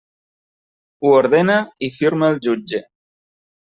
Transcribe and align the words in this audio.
Ho 1.03 1.11
ordena 1.17 1.57
i 1.89 1.93
firma 1.99 2.31
el 2.33 2.41
jutge. 2.49 2.81